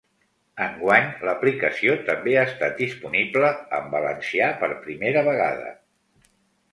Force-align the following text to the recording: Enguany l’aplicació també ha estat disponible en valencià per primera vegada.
Enguany 0.67 1.09
l’aplicació 1.27 1.97
també 2.07 2.33
ha 2.39 2.45
estat 2.51 2.73
disponible 2.83 3.51
en 3.81 3.91
valencià 3.91 4.49
per 4.65 4.71
primera 4.87 5.23
vegada. 5.29 5.71